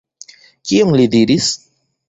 [0.71, 1.53] Kion li diris?